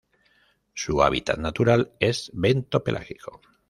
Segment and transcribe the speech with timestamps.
[0.73, 3.39] Su hábitat natural es bentopelágico.